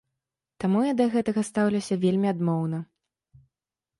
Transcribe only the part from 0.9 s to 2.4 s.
да гэтага стаўлюся вельмі